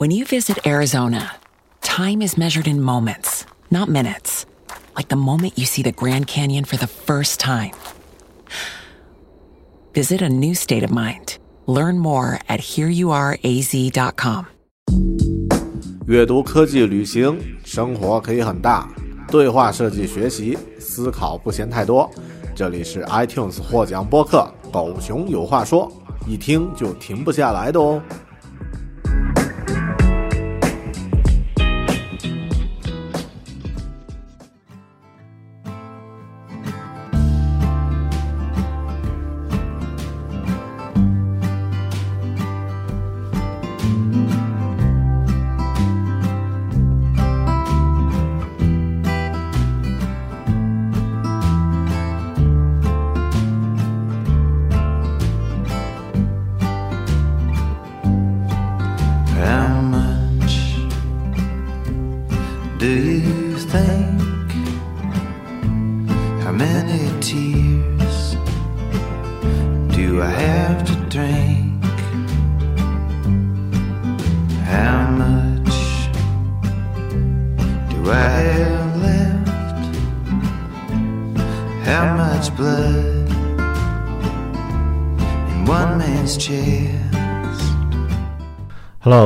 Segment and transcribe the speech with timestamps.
[0.00, 1.32] When you visit Arizona,
[1.82, 4.44] time is measured in moments, not minutes.
[4.94, 7.72] Like the moment you see the Grand Canyon for the first time.
[9.94, 11.38] Visit a new state of mind.
[11.66, 14.44] Learn more at hereyouareaz.com.
[16.06, 18.88] 阅读、科技、旅行，生活可以很大。
[19.28, 22.08] 对话设计、学习，思考不嫌太多。
[22.54, 25.90] 这里是 iTunes 获奖播客《狗熊有话说》，
[26.30, 28.00] 一听就停不下来的哦。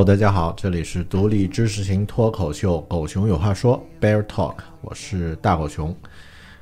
[0.03, 5.95] 大家好，这里是独立知识型脱口秀《狗熊有话说》Bear Talk，我是大狗熊。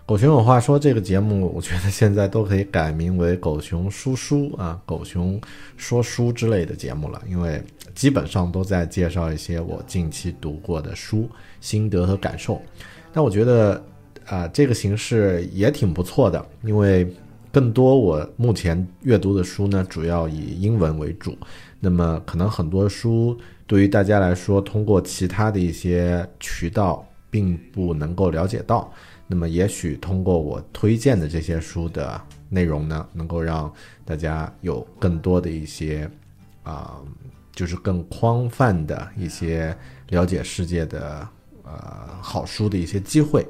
[0.05, 5.41] 狗熊有话说这个节目，我觉得现在都可以改名为狗熊叔叔啊、狗熊
[5.77, 7.61] 说书之类的节目了，因为
[7.95, 11.27] 基本上都在介绍一些我近期读过的书
[11.59, 12.61] 心得和感受。
[13.11, 13.83] 但我觉得
[14.27, 17.11] 啊、这个形式也挺不错的，因为
[17.51, 21.35] 更多我目前阅读的书呢，主要以英文为主。
[21.85, 28.89] 那么可能很多书对于大家来说，通过其他的一些渠道并不能够了解到。
[29.27, 33.69] 那么也许通过我推荐的这些书的内容呢，能够让
[34.05, 36.09] 大家有更多的一些
[36.63, 37.01] 啊、
[37.51, 39.75] 就是更宽泛的一些
[40.07, 41.27] 了解世界的
[41.63, 43.45] 呃好书的一些机会。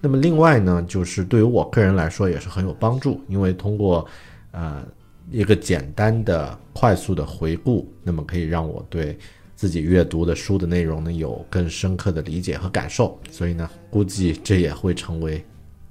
[0.00, 4.04] 那么另外呢，就是对于我个人来说也是很有帮助，因为通过
[4.50, 4.84] 呃
[5.30, 9.18] 一个简单的、快速的回顾，那么可以让我对
[9.54, 13.18] 自己阅读的书的内容呢有更深刻的理解和感受。
[13.30, 15.44] 所以呢，估计这也会成为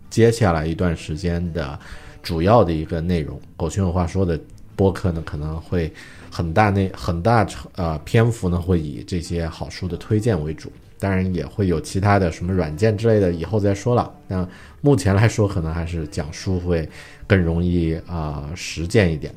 [0.10, 1.78] 接下来一段时间的
[2.24, 3.40] 主要的一个内容。
[3.58, 4.40] 狗熊有话说的
[4.76, 5.92] 播客呢，可能会
[6.32, 7.46] 很大内很大
[7.76, 10.72] 呃篇幅呢会以这些好书的推荐为主。
[11.00, 14.14] 当然也会有其他的什么软件之类的，以后再说了。
[14.28, 14.48] 那
[14.82, 16.88] 目前来说，可能还是讲书会
[17.28, 19.34] 更容易啊、实践一点。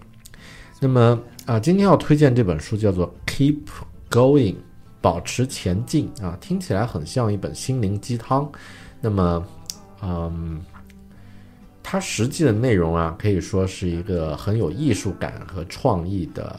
[0.81, 3.59] 那么啊、今天要推荐这本书叫做《Keep
[4.11, 4.53] Going》，
[5.01, 8.51] 保持前进啊，听起来很像一本心灵鸡汤。
[9.01, 9.47] 那么，
[10.03, 10.61] 嗯，
[11.83, 16.59] 它实际的内容啊，可以说是一个很有艺术感和创意的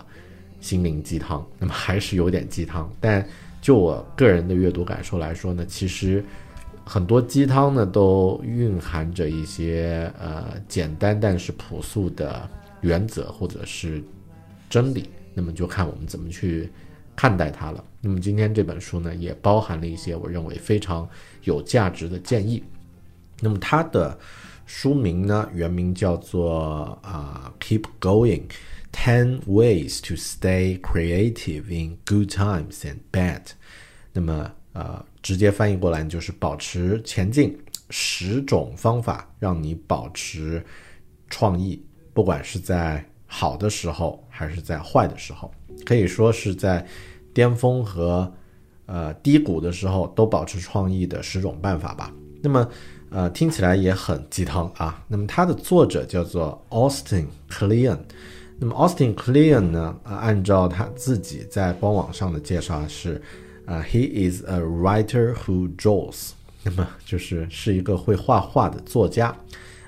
[0.60, 1.46] 心灵鸡汤。
[1.60, 3.24] 那么还是有点鸡汤，但
[3.62, 6.24] 就我个人的阅读感受来说呢，其实
[6.86, 12.50] 很多鸡汤呢都蕴含着一些呃简单但是朴素的
[12.82, 14.02] 原则或者是
[14.70, 16.70] 真理，那么就看我们怎么去
[17.16, 17.84] 看待它了。
[18.02, 21.08] 那么今天这本书呢，也包含了一些我认为非常
[21.44, 22.64] 有价值的建议。
[23.42, 24.18] 那么它的
[24.66, 28.44] 书名呢，原名叫做啊、Keep Going。
[28.92, 33.42] Ten ways to stay creative in good times and bad。
[34.12, 37.58] 那么呃，直接翻译过来就是保持前进，
[37.90, 40.64] 十种方法让你保持
[41.30, 41.82] 创意，
[42.14, 45.50] 不管是在好的时候还是在坏的时候，
[45.86, 46.86] 可以说是在
[47.34, 48.32] 巅峰和
[48.86, 52.14] 呃低谷的时候都保持创意的十种办法吧。
[52.42, 52.70] 那么
[53.12, 55.04] 呃，听起来也很鸡汤啊。
[55.08, 58.00] 那么它的作者叫做 Austin Kleon。
[58.60, 59.98] 那么 Austin Kleon 呢？
[60.04, 63.22] 呃，按照他自己在官网上的介绍是，
[63.66, 66.32] 呃，He is a writer who draws。
[66.62, 69.34] 那么就是是一个会画画的作家，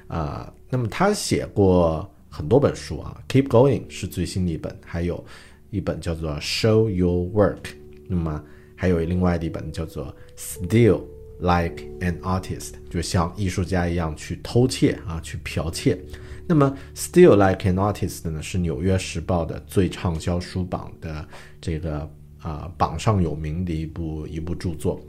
[0.08, 5.22] 啊、那么他写过很多本书啊，《Keep Going》是最新的一本，还有
[5.70, 7.62] 一本叫做《Show Your Work》。
[8.08, 8.42] 那么
[8.74, 10.16] 还有另外的一本叫做
[10.66, 11.02] 《Steal
[11.40, 16.00] Like an Artist》，就像艺术家一样去偷窃啊，去剽窃。
[16.48, 21.28] 那么《，Still Like an Artist》呢，是《纽约时报》的最畅销书榜的
[21.60, 22.10] 这个
[22.42, 25.00] 啊、榜上有名的一部一部著作。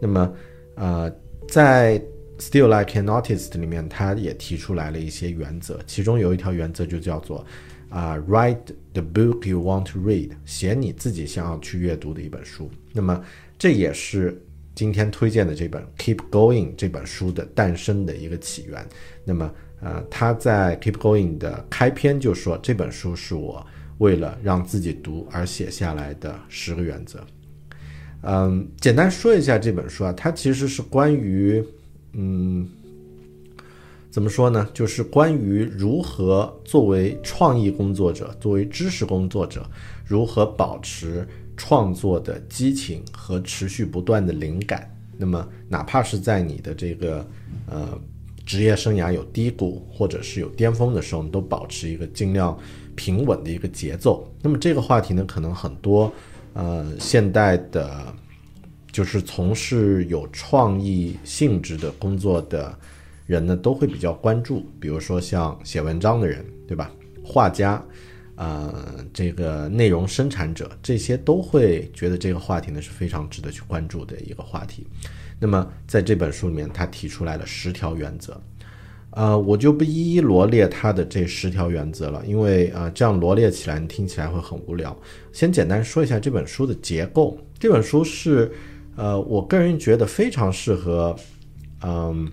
[0.00, 0.32] 那么
[0.76, 1.12] 呃，
[1.48, 2.00] 在
[2.38, 7.44] Still Like an Artist 里面，他也提出来了一些原则，其中有一条原则就叫做
[7.88, 8.58] 啊、Write
[8.92, 12.70] the book you want to read，写你自己想要去阅读的一本书。
[12.92, 13.20] 那么
[13.58, 14.40] 这也是
[14.74, 18.86] 今天推荐的这本《Keep Going》这本书的诞生的一个起源。
[19.24, 23.64] 那么呃，他在《Keep Going》的开篇就说，这本书是我
[23.98, 27.20] 为了让自己读而写下来的十个原则。
[28.22, 31.64] 嗯，简单说一下这本书啊，它其实是关于，
[32.14, 32.68] 嗯，
[34.10, 34.68] 怎么说呢？
[34.74, 39.64] 就是关于如何作为创意工作者、作为知识工作者，
[40.04, 41.24] 如何保持
[41.56, 44.92] 创作的激情和持续不断的灵感。
[45.16, 47.24] 那么，哪怕是在你的这个
[47.66, 47.96] 呃
[48.48, 52.58] 职业生涯有低谷或者是有巅峰的时候，你都保持一个尽量
[52.94, 54.26] 平稳的一个节奏。
[54.40, 56.10] 那么这个话题呢，可能很多
[56.54, 58.06] 呃现代的，
[58.90, 62.74] 就是从事有创意性质的工作的
[63.26, 64.64] 人呢，都会比较关注。
[64.80, 66.90] 比如说像写文章的人，对吧？
[67.22, 67.84] 画家，
[68.36, 74.86] 呃，这个内容生产者，这些都会觉得这个话题呢是非常值得去关注的一个话题。
[75.38, 78.40] 那么在这本书里面，他提出来了十条原则。
[79.10, 84.96] 呃，我就不一一罗列他的这十条原则了，因为啊、呃，这样罗列起来你听起来会很无聊。
[85.32, 87.36] 先简单说一下这本书的结构。
[87.58, 88.52] 这本书是，
[88.96, 91.16] 呃，我个人觉得非常适合，
[91.82, 92.30] 嗯、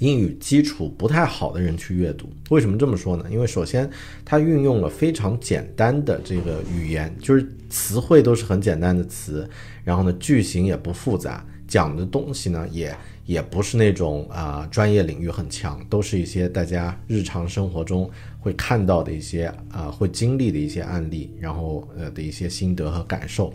[0.00, 2.28] 英语基础不太好的人去阅读。
[2.50, 3.24] 为什么这么说呢？
[3.30, 3.88] 因为首先
[4.24, 9.48] 它运用了非常简单的这个语言，就是词汇都是很简单的词，
[9.84, 12.94] 然后呢句型也不复杂，讲的东西呢也
[13.26, 23.52] 也不是那种啊、专业领域很强，都是一些大家日常生活中会看到的一些啊、呃会经历的一些案例，然后呃的一些心得和感受。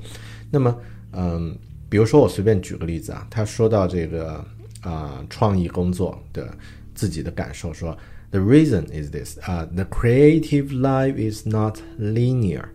[0.52, 0.76] 那么
[1.12, 1.56] 嗯，
[1.90, 4.44] 比如说我随便举个例子啊，他说到这个
[4.82, 6.52] 啊、创意工作的
[6.96, 7.98] 自己的感受，说
[8.32, 12.66] The reason is this 啊、t h e creative life is not linear.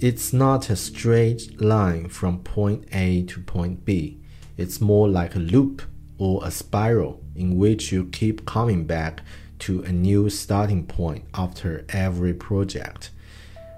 [0.00, 4.18] It's not a straight line from point A to point B.
[4.59, 5.81] It's more like a loop
[6.17, 9.23] or a spiral in which you keep coming back
[9.59, 13.11] to a new starting point after every project.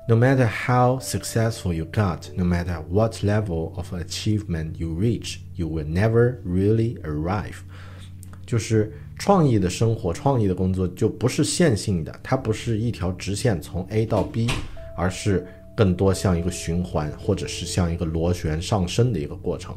[0.07, 5.67] No matter how successful you got, no matter what level of achievement you reach, you
[5.67, 7.57] will never really arrive.
[8.45, 14.47] 就是创意的生活、创意的工作就不是线性的，它不是一条直线从 A 到 B，
[14.95, 15.45] 而是
[15.75, 19.75] 更多像一个循环，或者是像一个螺旋上升的一个过程，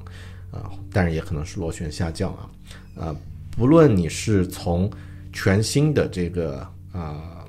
[0.52, 2.50] 啊、但是也可能是螺旋下降啊，
[2.98, 3.16] 啊、
[3.58, 4.90] 不论你是从
[5.34, 7.46] 全新的这个啊、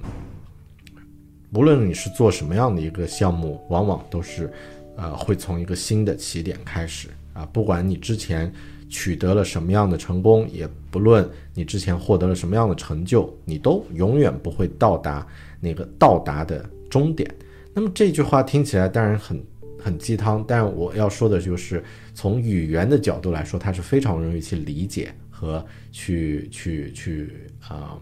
[1.52, 4.52] 无论你是做什么样的一个项目，往往都是，
[4.96, 7.48] 呃，会从一个新的起点开始啊。
[7.52, 8.52] 不管你之前
[8.88, 15.24] 取得了什么样的成功，也不论你之前获得了什么样的成就，你都永远不会到达
[15.60, 17.32] 那个到达的终点。
[17.72, 19.40] 那么这句话听起来当然很
[19.78, 21.82] 很鸡汤，但我要说的就是
[22.16, 25.62] 从语言的角度来说，它是非常容易去理解和
[25.92, 27.30] 去去去
[27.68, 28.00] 啊、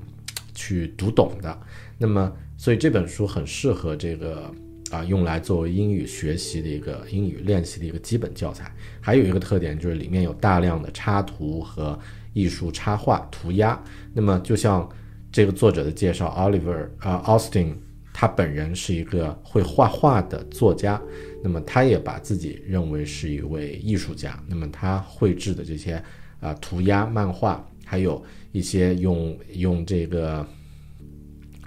[0.55, 1.61] 去读懂的。
[1.99, 4.49] 那么，所以这本书很适合这个
[4.93, 8.73] 啊、用来作为英语学习的一个英语练习的一个基本教材。
[9.01, 11.99] 还有一个特点就是里面有大量的插图和
[12.33, 13.77] 艺术插画涂鸦。
[14.13, 14.89] 那么，就像
[15.33, 17.75] 这个作者的介绍，Oliver 啊、Austin，
[18.15, 20.99] 他本人是一个会画画的作家。
[21.43, 24.43] 那么，他也把自己认为是一位艺术家。
[24.49, 26.03] 那么，他绘制的这些
[26.41, 30.47] 啊、涂鸦、漫画，还有一些用用这个。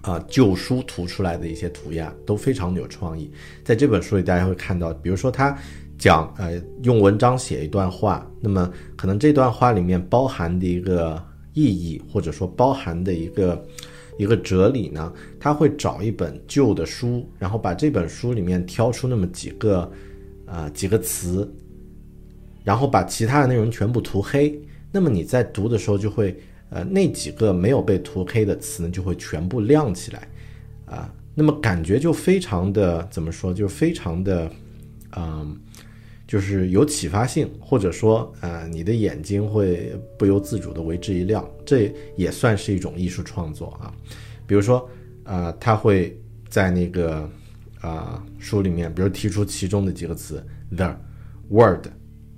[0.03, 3.29] 啊，旧书涂出来的一些涂鸦都非常有创意。
[3.61, 5.53] 在这本书里，大家会看到，比如说他
[5.97, 13.61] 讲呃用文章写一段话，那么可能这段话里面包含的一个意义，或者说包含的一个
[14.17, 19.91] 一个哲理呢，他会找一本旧的书，然后把这本书里面挑出那么几个
[20.45, 21.50] 呃几个词，
[22.63, 24.59] 然后把其他的内容全部涂黑。
[24.91, 26.36] 那么你在读的时候就会。
[26.69, 30.27] 呃，那几个没有被涂黑的词呢，就会全部亮起来，
[30.86, 34.51] 啊，那么感觉就非常的怎么说，就非常的，
[35.15, 35.57] 嗯，
[36.27, 43.93] 就是有启发性，或者说，呃，你的眼睛会不由自主的为之一亮，这也算是一种艺术创作啊。
[44.46, 44.89] 比如说，
[45.24, 46.19] 呃，他会
[46.50, 47.29] 在那个
[47.79, 50.93] 啊、书里面，比如提出其中的几个词，the
[51.50, 51.88] word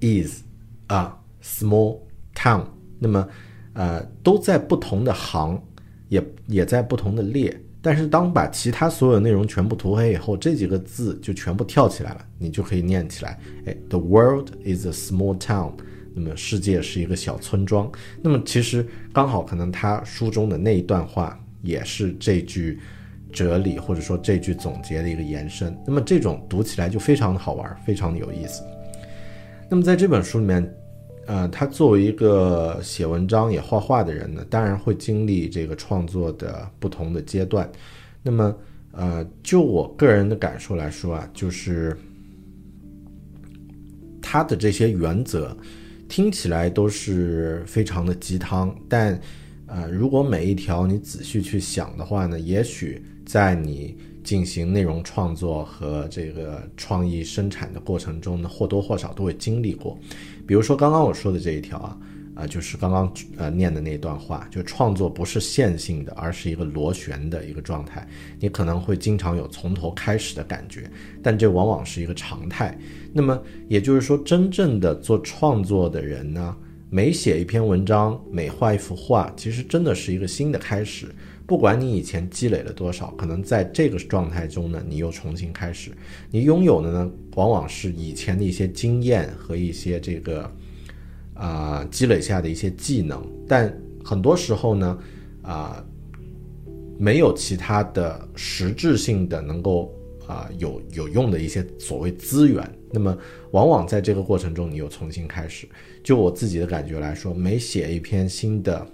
[0.01, 0.43] is
[0.87, 1.99] a small
[2.35, 2.65] town，
[2.99, 3.27] 那么
[3.73, 5.59] 呃都在不同的行，
[6.09, 7.59] 也也在不同的列。
[7.81, 13.39] 但是当把其他所有内容全部涂黑以后，这几个字就全部跳起来了，你就可以念起来。
[13.65, 15.73] 哎，The world is a small town。
[16.13, 17.89] 那么世界是一个小村庄。
[18.21, 22.79] 那么其实刚好可能他书中的那一段话也是这句
[23.31, 25.73] 哲理或者说这句总结的一个延伸。
[25.85, 28.61] 那么这种读起来就非常的好玩，非常的有意思。
[29.69, 30.69] 那么在这本书里面，
[31.29, 37.71] 呃，他作为一个写文章也画画的人呢，当然会经历这个创作的不同的阶段。
[38.23, 38.57] 那么，
[38.93, 41.95] 呃，就我个人的感受来说啊，就是
[44.19, 45.55] 他的这些原则
[46.07, 49.21] 听起来都是非常的鸡汤，但，
[49.67, 59.95] 呃，如果每一条你仔细去想的话呢，也许在你进行内容创作和这个创意生产的过程中呢，或多或少都会经历过。
[60.49, 61.97] 比如说刚刚我说的这一条啊，
[62.33, 68.07] 啊，就是刚刚呃念的那段话，就创作不是线性的，而是一个螺旋的一个状态。
[68.39, 70.89] 你可能会经常有从头开始的感觉，
[71.21, 72.75] 但这往往是一个常态。
[73.13, 76.57] 那么也就是说，真正的做创作的人呢，
[76.89, 81.13] 每写一篇文章，每画一幅画，其实真的是一个新的开始。
[81.49, 85.89] 不管你以前积累了多少，可能在这个状态中呢，你又重新开始。
[86.29, 90.51] 你拥有的呢，往往是以前的一些经验和一些这个
[91.33, 93.75] 啊积累下的一些技能，但
[94.05, 94.99] 很多时候呢，
[95.41, 95.83] 啊
[96.99, 99.91] 没有其他的实质性的能够
[100.27, 102.63] 啊有有用的一些所谓资源。
[102.91, 103.17] 那么
[103.53, 105.67] 往往在这个过程中，你又重新开始。
[106.03, 108.85] 就我自己的感觉来说，每写一篇新的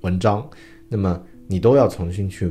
[0.00, 0.50] 文章，
[0.88, 1.24] 那么。
[1.52, 2.50] 你都要重新去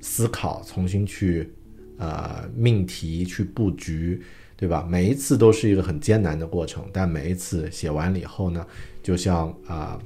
[0.00, 1.50] 思考，重新去
[1.96, 4.22] 呃命题去布局，
[4.56, 4.86] 对吧？
[4.88, 8.64] 每一次都是一个很艰难的过程，但每一次写完了以后呢，
[9.02, 10.00] 就像啊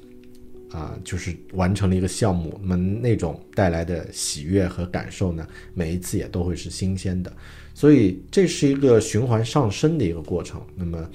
[0.70, 7.30] 啊，就是完成了一个项目，那么那种带来的喜悦和感受呢，每一次也都会是新鲜的。
[7.74, 10.62] 所以这是一个循环上升的一个过程。
[10.74, 11.10] 那么，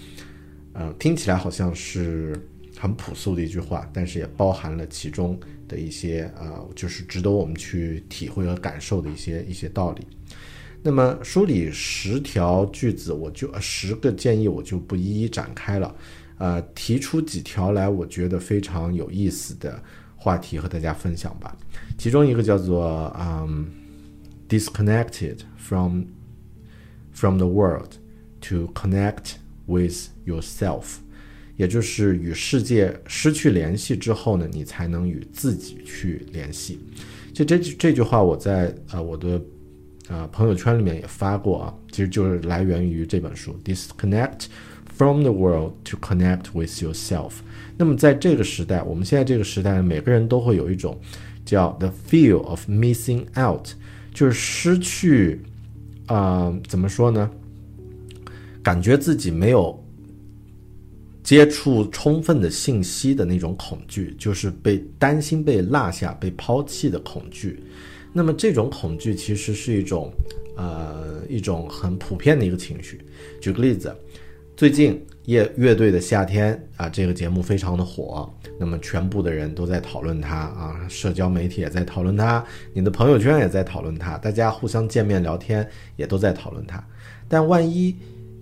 [0.73, 2.39] 呃，听起来好像是
[2.79, 5.39] 很朴素的一句话，但是也包含了其中。
[5.67, 10.07] 的一些呃，就是值得我们去体会和感受的一些一些道理。
[10.81, 15.93] 那么书里十条句子，我就十个建议，我就不一一展开了。
[16.37, 19.77] 呃，提出几条来，我觉得非常有意思的
[20.15, 21.53] 话题和大家分享吧。
[21.97, 23.67] 其中一个叫做嗯
[24.47, 26.03] ，disconnected from
[27.11, 27.95] from the world
[28.39, 29.33] to connect
[29.65, 30.99] with yourself。
[31.57, 36.79] 也就是与世界失去联系之后呢，你才能与自己去联系。
[37.33, 39.41] 就这句这句话，我在呃我的
[40.07, 44.45] 呃朋友圈里面也发过啊，其实就是来源于这本书，disconnect
[44.95, 47.31] from the world to connect with yourself。
[47.75, 50.99] 那么在这个时代，我们现在这个时代，每个人都会有一种
[51.43, 53.67] 叫 the feel of missing out，
[54.13, 55.41] 就是失去
[56.05, 57.29] 啊怎么说呢？
[58.61, 59.83] 感觉自己没有。
[61.27, 67.61] 接触充分的信息的那种恐惧，就是被担心被落下、被抛弃的恐惧。
[68.13, 70.09] 那么这种恐惧其实是一种，
[70.55, 73.01] 呃，一种很普遍的一个情绪。
[73.41, 73.93] 举个例子，
[74.55, 82.41] 最近乐乐队的夏天啊，这个节目非常的火，那么全部的人都在讨论它啊，社交媒体也在讨论它，
[82.71, 86.81] 你的朋友圈也在讨论它，大家互相见面聊天也都在讨论它。
[87.27, 87.93] 但万一，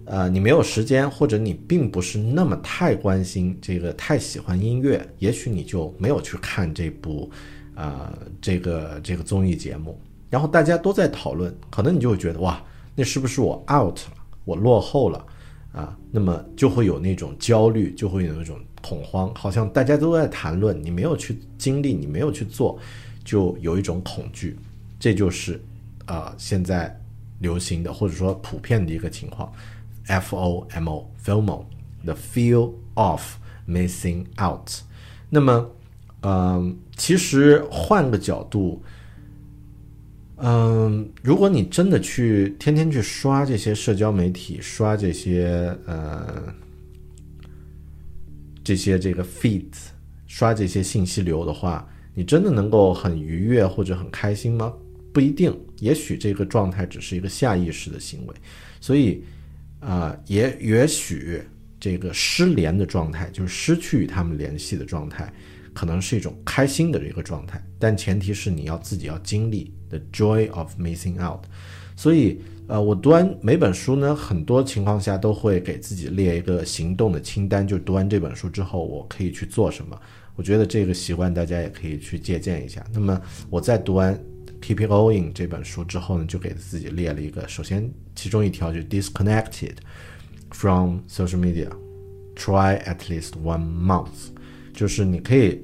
[0.05, 7.29] 呃，你没有时间，或者你并不是那么太关心这个，太喜欢音乐，也许你就没有去看这部，
[7.73, 9.99] 呃，这个这个综艺节目。
[10.29, 15.25] 然后大家都在讨论，可能你就会觉得哇，那是不是我 out 了，我落后了
[15.71, 15.97] 啊？
[16.11, 22.77] 那么就会有那种焦虑，就会有那种恐慌，好像大家都在谈论，你没有去经历，你没有去做，
[23.23, 24.55] 就有一种恐惧。
[24.99, 25.59] 这就是
[26.05, 26.95] 啊，现在
[27.39, 29.51] 流行的或者说普遍的一个情况。
[30.07, 34.69] FOMO，FOMO，the feel of missing out。
[35.29, 35.71] 那么，
[36.21, 38.83] 嗯，其实换个角度，
[40.37, 46.53] 嗯，如果你真的去天天去刷这些社交媒体，刷这些呃
[48.63, 49.71] 这些这个 feed，
[50.27, 54.71] 刷这些信息流的话，你真的能够很愉悦或者很开心吗？
[55.11, 58.35] 不一定，也许这个状态只是一个下意识的行为，
[58.79, 59.23] 所以。
[59.85, 61.39] 啊，也也许
[61.79, 65.31] 这个失联的状态，就是失去与他们联系的状态，
[65.75, 71.45] 可能是一种开心的这个状态，但前提是你要自己要经历 the joy of missing out。
[71.95, 79.95] 所以呃，我读完每本书呢，很多情况下都会给自己列一个行动的清单，就读完这本书之后，我可以去做什么。
[80.35, 82.83] 我觉得这个习惯大家也可以去借鉴一下。
[82.91, 84.13] 那么我在读完
[84.65, 89.75] 《Keep It Going》这本书之后呢，就给自己列了一个，首先其中一条就 disconnected
[90.49, 91.69] from social media。
[92.35, 94.31] Try at least one month，
[94.73, 95.61] 就是你可以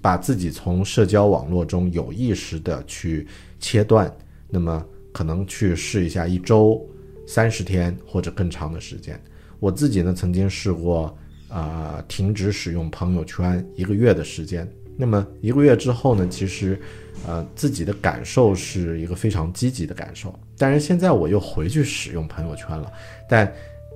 [0.00, 3.26] 把自己从社交网络中有意识的去
[3.58, 4.16] 切断，
[4.48, 6.88] 那么可能去试一下一周、
[7.26, 9.20] 三十天或者更长的时间。
[9.58, 11.18] 我自己呢曾经试过，
[11.48, 14.72] 啊，停止使用朋友圈一个月的时间。
[15.00, 16.78] 那么一个月之后呢，其实，
[17.26, 20.38] 呃，自己的感受是一个非常积极的感受。
[20.58, 22.92] 但是现在我又回去使用朋友圈了，
[23.28, 23.50] 但。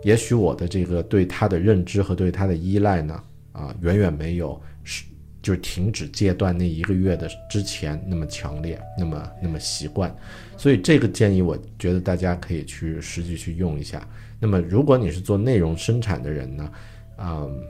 [0.04, 5.02] 也许我的这个对他的认知和对他的依赖呢，啊，远远没有是
[5.40, 10.14] 就是停止戒断那一个月的之前那么强烈，那么那么习惯，
[10.58, 14.06] 所以这个建议我觉得大家可以去实际去用一下。
[14.38, 16.70] 那么如果你是做内容生产的人呢，
[17.16, 17.64] 嗯，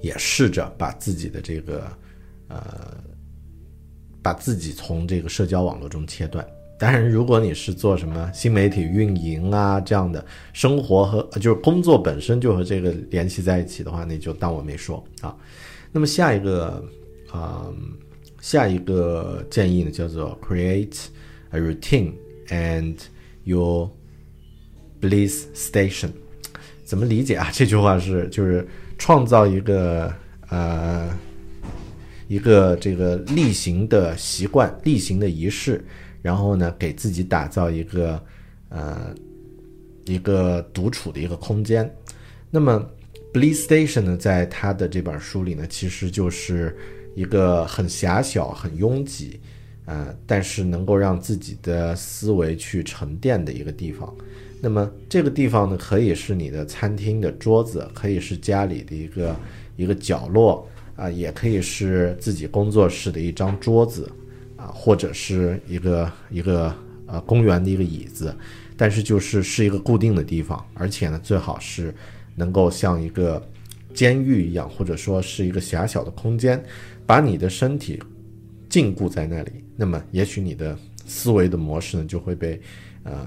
[0.00, 1.90] 也试着把自己的这个
[2.54, 2.94] 呃，
[4.22, 6.46] 把自己从这个社交网络中切断。
[6.78, 15.34] 当然，如果你是做什么新媒体运营啊这样的生活和就是工作本身就和这个联系在一起的话，那就当我没说啊。
[15.92, 16.84] 那么下一个，
[17.32, 17.74] 呃，
[18.40, 21.06] 下一个建议呢叫做 create
[21.50, 22.12] a routine
[22.48, 22.96] and
[23.44, 23.88] your
[25.00, 26.10] bliss station。
[26.84, 27.50] 怎么理解啊？
[27.52, 28.66] 这句话是就是
[28.98, 30.12] 创造一个
[30.48, 31.08] 呃
[32.34, 35.84] 一个这个例行的习惯、例行的仪式。
[36.20, 38.18] 然后呢，给自己打造一个，
[38.70, 39.14] 呃，
[40.06, 41.84] 一个独处的一个空间。
[42.50, 42.82] 那么
[43.30, 46.74] ，Bliss Station 呢，在他的这本书里呢，其实就是
[47.14, 49.38] 一个很狭小、很拥挤，
[49.84, 54.10] 呃，但是能够让自己的思维去沉淀的一个地方。
[54.62, 59.36] 那么，这个地方呢，可以是你的餐厅的桌子，可以是家里的一个
[59.76, 64.10] 一个角落，啊，也可以是自己工作室的一张桌子。
[64.56, 66.74] 啊，或者是一个一个
[67.06, 68.34] 呃公园的一个椅子，
[68.78, 71.94] 但是就是是一个固定的地方，而且呢，最好是
[72.34, 73.46] 能够像一个
[73.92, 76.64] 监狱一样，或者说是一个狭小的空间，
[77.04, 78.02] 把你的身体
[78.70, 79.52] 禁锢在那里。
[79.76, 82.58] 那么，也许你的思维的模式呢就会被
[83.02, 83.26] 呃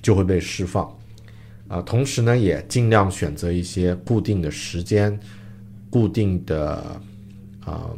[0.00, 0.90] 就会被释放
[1.66, 1.82] 啊。
[1.82, 5.18] 同时呢，也尽量选择一些固定的时间、
[5.90, 7.00] 固定的
[7.64, 7.90] 啊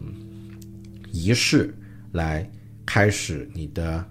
[1.12, 1.74] 仪式。
[2.12, 2.44] 来
[2.84, 4.04] 开始你的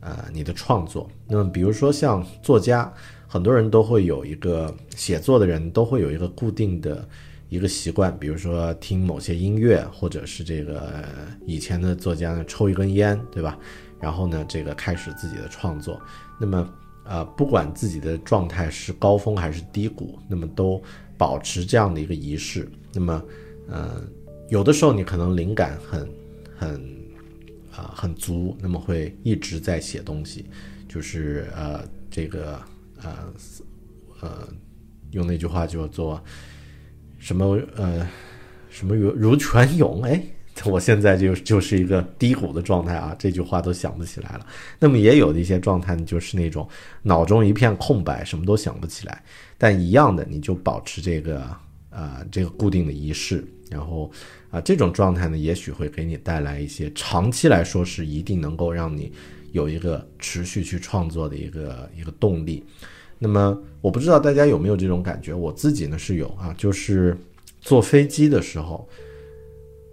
[0.00, 1.10] 呃你的创作。
[1.26, 2.92] 那么，比如说像作家，
[3.26, 7.08] 很多人都会有一个写作的人都会有一个固定的
[7.48, 11.02] 一个习惯，比如说听某些音乐，或者是这个
[11.46, 13.58] 以前的作家呢抽一根烟，对吧？
[13.98, 15.98] 然后呢，这个开始自己的创作。
[16.38, 16.68] 那么，
[17.06, 20.82] 呃，不管自己的状态是高峰还是低谷，那么都
[21.16, 22.68] 保持这样的一个仪式。
[22.92, 23.24] 那么，
[23.68, 24.02] 呃，
[24.48, 26.08] 有的时候你可能灵感很
[26.56, 26.96] 很。
[27.76, 30.46] 啊，很足，那么会一直在写东西，
[30.88, 32.58] 就是呃，这个
[33.02, 33.30] 呃
[34.22, 34.48] 呃，
[35.10, 36.18] 用那句话叫做
[37.18, 38.08] 什么呃
[38.70, 40.24] 什么如如泉涌，哎，
[40.64, 44.46] 我现在就就是一个低谷的状态啊，这句话都想不起来了。
[44.78, 46.66] 那么也有的一些状态呢，就是那种
[47.02, 49.22] 脑中一片空白，什么都想不起来，
[49.58, 51.44] 但一样的，你就保持这个
[51.90, 54.10] 呃这个固定的仪式，然后。
[54.48, 59.12] 啊，这种状态呢，也许会给你带来一些长期来说是一定能够让你
[59.50, 62.64] 有一个持续去创作的一个一个动力。
[63.18, 67.14] 那么，我不知道大家有没有这种感觉，我自己呢是有啊，就是
[67.60, 68.88] 坐飞机的时候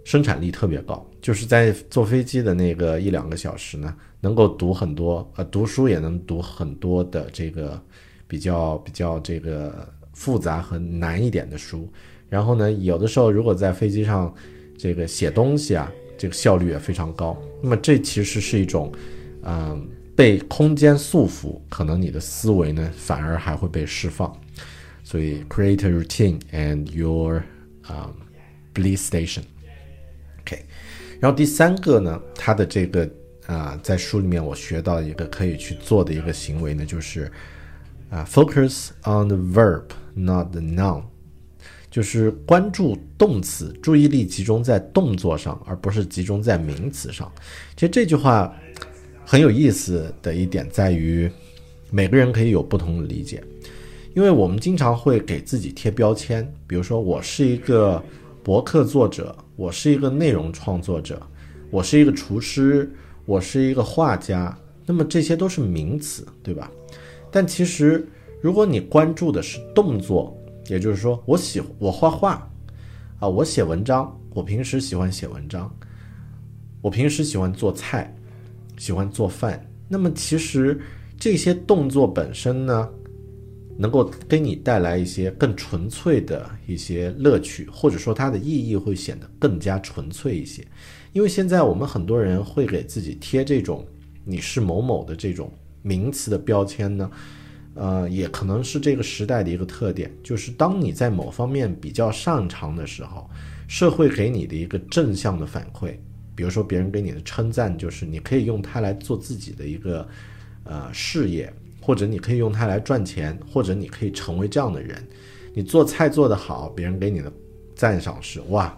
[0.04, 7.80] 生产力特别高，就是在坐飞机的那个一两个小时呢，能够读很多，呃，读书也能读很多的这个
[8.28, 11.90] 比较比较这个复杂和难一点的书。
[12.28, 14.32] 然后呢，有的时候如果在飞机上，
[14.76, 17.36] 这个写东西啊，这个效率也非常高。
[17.62, 18.92] 那么这其实是一种，
[19.42, 24.30] 嗯，被空间束缚，可能你的思维呢反而还会被释放。
[25.02, 27.42] 所以，create a routine and your
[27.88, 28.12] um
[28.74, 29.42] bliss station。
[31.24, 33.08] 然后第三个呢，它的这个
[33.46, 37.32] 啊，在书里面我学到一个可以去做的一个行为呢，就是
[38.10, 41.02] 啊，focus on the verb, not the noun。
[41.90, 47.32] 就是关注动词，注意力集中在动作上，而不是集中在名词上。
[47.74, 48.54] 其实这句话
[49.24, 51.30] 很有意思的一点在于，
[51.90, 53.42] 每个人可以有不同的理解。
[54.14, 58.04] 因为我们经常会给自己贴标签，比如说我是一个
[58.44, 61.18] 博客作者，我是一个内容创作者，
[61.70, 62.92] 我是一个厨师，
[63.24, 64.54] 我是一个画家，
[64.84, 66.70] 那么这些都是名词，对吧？
[67.30, 68.06] 但其实
[68.42, 72.46] 如果你关注的是动作，也就是说，我喜我画画
[73.18, 75.74] 啊，我写文章，我平时喜欢写文章，
[76.82, 78.14] 我平时喜欢做菜，
[78.76, 79.66] 喜欢做饭。
[79.88, 80.78] 那么其实
[81.18, 82.90] 这些动作本身呢，
[83.76, 90.64] 能够给你带来一些更纯粹的一些乐趣，或者说它的意义会显得更加纯粹一些。
[91.12, 93.86] 因为现在我们很多人会给自己贴这种
[94.24, 97.10] 你是某某的这种名词的标签呢，
[97.74, 103.28] 呃，也可能是这个时代的一个特点，就是当你在某方面比较擅长的时候，
[103.68, 105.94] 社会给你的一个正向的反馈，
[106.34, 110.08] 比如说别人给你的称赞，就是你可以用它来做自己的一个
[110.64, 111.52] 呃事业，
[111.84, 114.96] 或者你可以用它来赚钱，或者你可以成为这样的人。
[115.52, 117.30] 你做菜做得好，别人给你的
[117.74, 118.74] 赞赏是哇。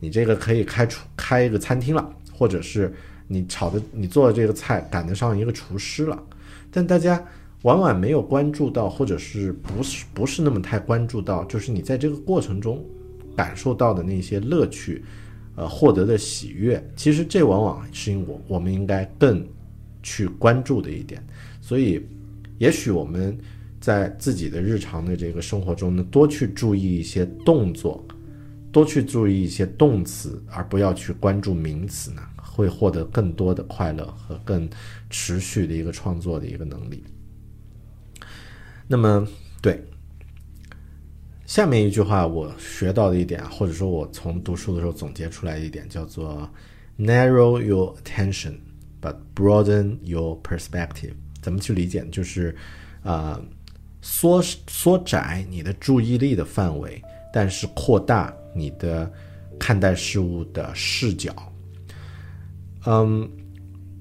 [0.00, 2.92] 你这个可以开出开一个餐厅了，或者是
[3.28, 6.20] 你炒的你做的这个菜赶得上一个厨师了，
[6.72, 7.24] 但大家
[7.62, 12.84] 往往没有关注到，或者是不是不是那么太关注到，就是你在这个过程中
[13.36, 15.04] 感受到的那些乐趣，
[15.54, 19.46] 呃，获得的喜悦，其实这往往是我我们应该更
[20.02, 21.24] 去关注的一点。
[21.60, 22.04] 所以，
[22.60, 23.36] 也许我们
[23.80, 28.06] 在自己的日常的这个生活中呢，多去注意一些动作。
[28.72, 34.70] 多去注意一些动词，而不要去关注名词呢，会获得更多的快乐和更
[35.08, 37.02] 持续的一个创作的一个能力。
[38.86, 39.26] 那么，
[39.60, 39.82] 对
[41.46, 46.48] 下面一句话我学到的一点，或者说我从读书的时候总结出来一点，叫做
[46.96, 48.54] “narrow your attention
[49.02, 51.14] but broaden your perspective”。
[51.40, 52.04] 怎么去理解？
[52.10, 52.54] 就是
[53.02, 53.40] 啊，
[54.00, 58.34] 缩缩窄你的注意力的范围，但是扩大。
[58.52, 59.08] 你的
[59.60, 61.32] 看待事物的视角，
[62.84, 63.30] 嗯，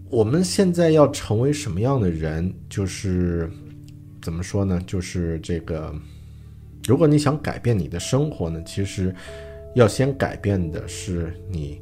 [0.10, 2.52] 我们现在要成为什么样的人？
[2.68, 3.48] 就是
[4.24, 4.82] 怎么说呢？
[4.88, 5.94] 就是这个，
[6.88, 9.14] 如果你想改变你的生活呢，其实
[9.76, 11.80] 要先改变的是你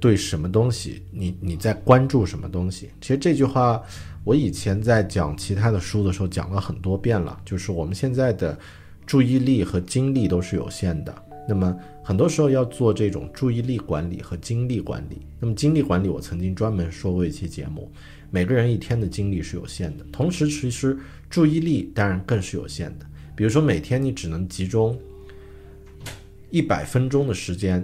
[0.00, 2.90] 对什么东西，你你在关注什么东西。
[3.00, 3.80] 其实这句话，
[4.28, 7.40] 我以前在讲其他的书的时候讲了很多遍了。
[7.46, 8.58] 就是我们现在的
[9.06, 11.14] 注意力和精力都是有限的。
[11.48, 15.22] 那么很多时候要做这种注意力管理和精力管理。
[15.40, 17.90] 那么精力管理，我曾经专门说过一期节目。
[18.28, 20.98] 每个人一天的精力是有限的，同时其实
[21.30, 23.06] 注意力当然更是有限的。
[23.34, 24.94] 比如说每天你只能集中
[26.50, 27.82] 一百分钟的时间，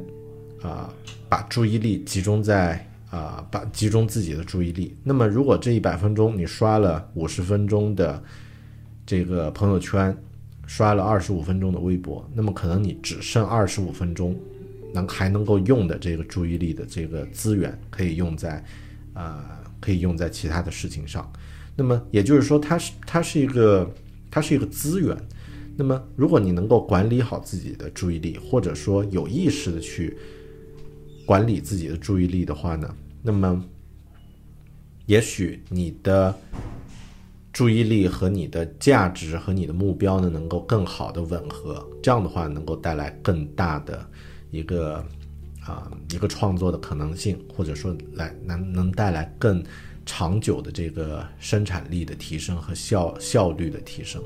[0.61, 0.92] 啊，
[1.26, 4.96] 把注意力集中在啊，把集中自己的注意力。
[5.05, 8.22] 那么如果这一百分钟你刷了五十分钟的
[9.07, 10.16] 这个朋友圈。
[10.66, 14.35] 刷了二十五分钟的微博，那么可能你只剩二十五分钟，
[14.94, 18.64] 能还能够用的这个注意力的这个资源，可以用在，
[19.12, 19.44] 呃，
[19.79, 21.31] 可以用在其他的事情上。
[21.77, 23.94] 那么也就是说，它是它是一个
[24.31, 25.14] 它是一个资源。
[25.77, 30.16] 那么如果你能够管理好自己的注意力，或者说有意识的去
[31.27, 33.64] 管理自己的注意力的话呢，那么
[35.06, 36.32] 也许你的。
[37.52, 44.04] 注意力和你的价值和你的目标呢，能够更好的吻合，这样的话能够带来更大的
[44.50, 44.96] 一个
[45.64, 49.62] 啊一个创作的可能性，或者说来能能带来更
[50.04, 54.20] 长久的这个生产力的提升和效效率的提升。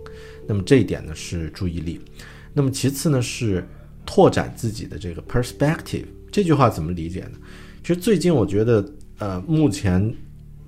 [0.46, 2.00] 那么这一点呢是注意力。
[2.54, 3.62] 那么其次呢是
[4.06, 6.06] 拓展自己的这个 perspective。
[6.32, 7.38] 这句话怎么理解呢？
[7.88, 8.84] 其实最近我觉得
[9.18, 10.14] 呃目前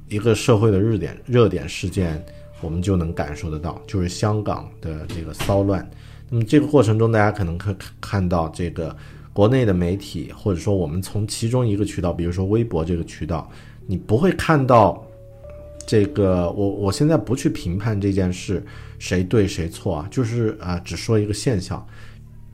[0.09, 2.25] 一个社会的热点热点事件。
[2.63, 5.87] 我们就能感受得到，就是香港的这个骚乱。
[6.31, 8.95] 那么这个过程中，大家可能可看到这个
[9.35, 13.51] 国内的媒体，或者说我们从其中一个渠道，比如说微博这个渠道，
[13.87, 15.07] 你不会看到
[15.87, 16.51] 这个。
[16.53, 18.63] 我我现在不去评判这件事
[18.99, 21.87] 谁对谁错啊，就是啊，只说一个现象，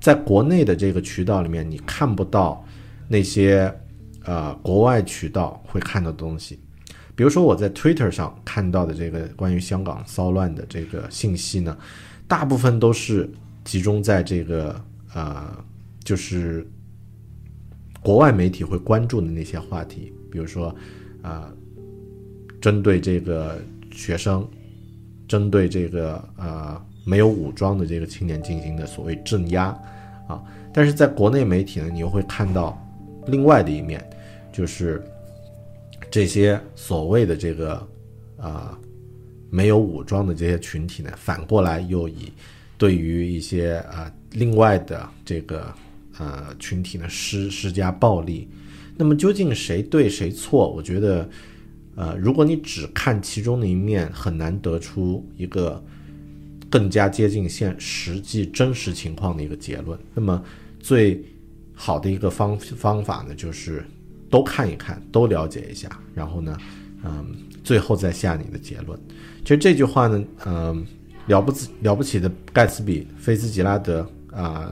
[0.00, 2.64] 在国内的这个渠道里面，你看不到
[3.08, 3.72] 那些
[4.26, 6.58] 呃国外渠道会看到的东西。
[7.14, 11.74] 比如说我在 Twitter 上看到的这个关于香港骚乱的这个信息呢，
[12.28, 13.26] 大部分都是
[13.64, 14.78] 集中在这个
[15.14, 15.64] 呃，
[16.04, 16.68] 就是
[18.02, 20.74] 国外媒体会关注的那些话题，比如说
[21.22, 21.50] 啊，
[22.60, 23.58] 针对这个
[23.90, 24.46] 学生，
[25.26, 29.68] 针对这个呃没有武装的这个青年进行的所谓镇压
[30.28, 32.78] 啊，但是在国内媒体呢，你又会看到
[33.26, 34.04] 另外的一面，
[34.56, 35.02] 就是。
[36.08, 37.88] 这些所谓的这个，
[38.38, 38.78] 啊，
[39.50, 42.32] 没有武装的这些群体呢，反过来又以
[42.78, 45.74] 对于一些啊另外的这个
[46.16, 48.48] 呃群体呢施施加暴力。
[48.96, 50.70] 那么究竟谁对谁错？
[50.70, 51.28] 我觉得，
[51.96, 55.82] 呃，如果你只看其中的一面，很难得出一个
[56.70, 59.98] 更加接近现实际真实情况的一个结论。
[60.14, 60.42] 那么
[60.78, 61.22] 最
[61.74, 63.84] 好的一个方方法呢，就是
[64.36, 66.54] 都看一看，都了解一下，然后呢，
[67.02, 69.00] 嗯，最后再下你的结论。
[69.40, 70.86] 其实这句话呢，嗯，
[71.28, 74.70] 了不起了不起的盖茨比，菲茨杰拉德啊、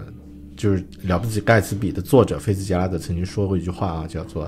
[0.55, 4.44] 就是了不起盖茨比的作者菲茨杰拉德曾经说过一句话啊，叫做。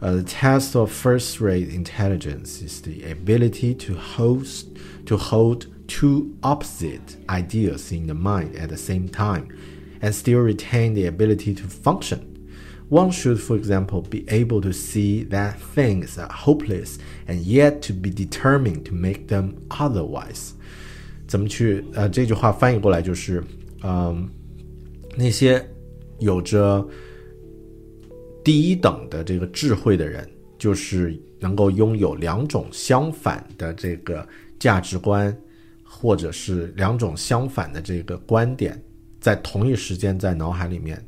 [0.00, 4.66] Uh, the test of first-rate intelligence is the ability to host
[5.06, 9.48] to hold two opposite ideas in the mind at the same time,
[10.00, 12.20] and still retain the ability to function.
[12.92, 17.94] One should, for example, be able to see that things are hopeless and yet to
[17.94, 20.50] be determined to make them otherwise.
[21.26, 23.42] 怎么去呃这句话翻译过来就是，
[23.82, 24.28] 嗯，
[25.16, 25.66] 那些
[26.18, 26.86] 有着
[28.44, 30.28] 第一等的这个智慧的人，
[30.58, 34.28] 就是能够拥有两种相反的这个
[34.58, 35.34] 价值观，
[35.82, 38.78] 或者是两种相反的这个观点，
[39.18, 41.02] 在同一时间在脑海里面，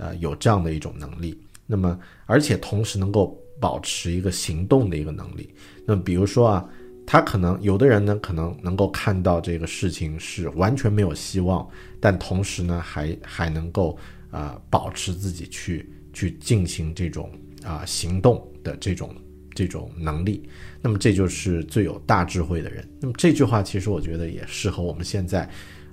[0.00, 1.38] 呃，有这样的一种能力。
[1.66, 5.48] 那么，而且同时能够保持一个行动的一个能力。
[5.86, 6.68] 那么，比如说啊，
[7.06, 11.68] 他可能有的人呢，可能能够看到这个事情是完全没有希望，
[12.00, 13.96] 但同时呢，还还能够
[14.30, 17.30] 啊、保持自己去去进行这种
[17.62, 19.14] 啊、行动的这种
[19.54, 20.48] 这种能力。
[20.80, 22.88] 那么这就是最有大智慧的人。
[23.00, 25.48] 那么这句话其实我觉得也适合我们现在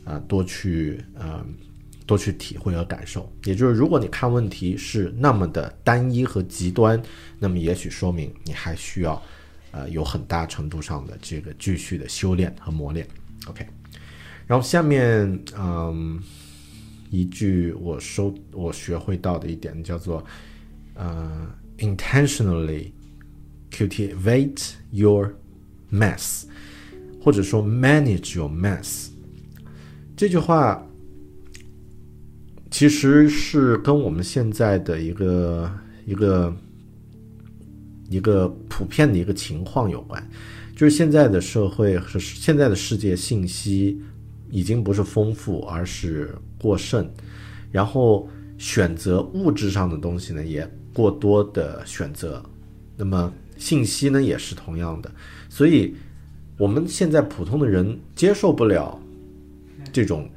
[0.05, 1.45] 啊、多去呃
[2.07, 3.31] 多去体会和感受。
[3.43, 6.99] 也就是如果你看问题是那么的单一和极端，
[7.37, 9.21] 那么也许说明你还需要
[9.69, 13.05] 呃有很大程度上的这个继续的修炼和磨练。
[13.47, 13.63] OK，
[14.47, 16.19] 然后下面嗯。
[17.09, 20.21] 一句我收我学会到的一点叫做，
[20.93, 22.91] 呃，intentionally
[23.71, 25.33] cultivate your
[25.89, 26.43] mess，
[27.23, 29.07] 或者说 manage your mess。
[30.17, 30.85] 这句话
[32.69, 35.71] 其实是跟我们现在的一个
[36.05, 36.55] 一个
[38.09, 40.21] 一个普遍的一个情况有关，
[40.75, 44.01] 就是现在的社会和现在的世界信息
[44.49, 47.09] 已经不是丰富，而是过剩，
[47.71, 52.43] 然后选择物质上的东西呢也过多的选择，
[52.95, 55.11] 那么信息呢也是同样的，
[55.49, 55.95] 所以
[56.57, 58.99] 我们现在普通的人接受不了
[59.91, 60.29] 这种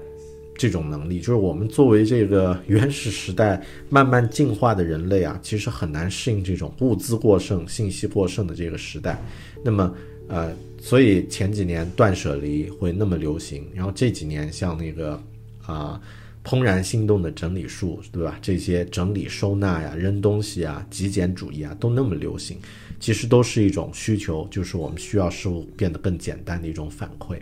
[0.60, 9.18] 这种能力，就是我们作为这个 原始时代慢慢进化的人类啊，其实很难适应这种物资过剩、信息过剩的这个时代。
[9.64, 9.94] 那么，
[10.28, 15.18] 呃，所以前几年断舍离会那么流行，然后这几年像那个
[15.64, 15.98] 啊、
[16.44, 18.38] 怦然心动的整理术，对吧？
[18.42, 22.58] 这些整理收纳呀、扔东西啊、极简主义啊，都那么流行，
[23.00, 27.38] 其实都是一种需求，就是我们需要事物变得更简单的一种反馈。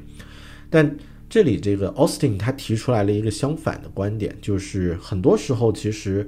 [0.71, 0.97] 但
[1.29, 6.27] 这里这个 Austin 他提出来了一个相反的观点，就是很多时候其实，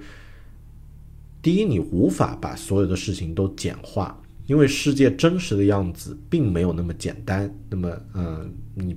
[1.40, 7.50] 第一，你无法把所有的事情都简化，因为世界真实的样子并没有那么简单。
[7.70, 8.94] 那么，嗯、你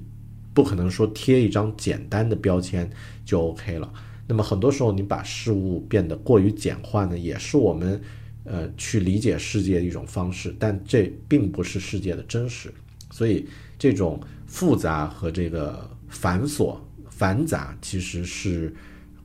[0.53, 2.89] 不可能说贴一张简单的标签
[3.23, 3.91] 就 OK 了。
[4.27, 8.01] 那么很多时候，你把事物变得过于简化呢，也是我们
[8.43, 12.73] 呃去理解世界的一种方式，但这并不是世界的真实。
[13.13, 13.45] 所以，
[13.77, 16.75] 这种复杂和这个繁琐、
[17.11, 18.73] 繁杂，其实是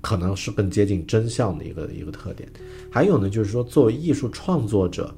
[0.02, 2.46] 可能是更接近真相的一个一个特点。
[2.92, 5.14] 还有呢，就是说，作为艺术创作者，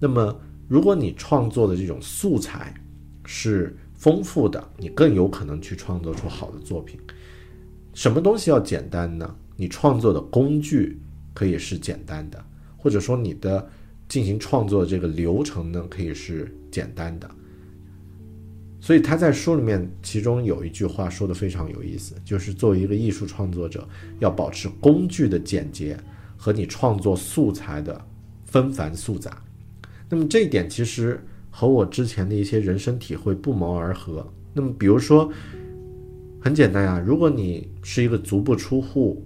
[0.00, 0.34] 那么
[0.66, 2.74] 如果你创作的这种素材
[3.26, 6.98] 是丰富的，你更有可能去创作出好的作品。
[7.92, 9.36] 什么东西要简单呢？
[9.54, 10.98] 你创作的工具
[11.34, 12.42] 可以是简单的，
[12.78, 13.68] 或者说你的
[14.08, 17.30] 进行创作这个流程呢，可以是简单的。
[18.84, 25.96] 所以他在书里面，其中有一句话说的非常有意思，就是作为一个艺术创作者，要保持工具的简洁
[26.36, 27.98] 和你创作素材的
[28.44, 29.42] 纷繁复杂。
[30.10, 31.18] 那么这一点其实
[31.50, 34.30] 和我之前的一些人生体会不谋而合。
[34.52, 35.32] 那么比如说，
[36.38, 39.24] 很简单呀、如果你是一个足不出户、